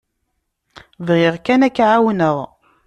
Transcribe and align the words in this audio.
Bɣiɣ 1.05 1.35
kan 1.45 1.65
ad 1.67 1.73
k-εawneɣ. 1.75 2.37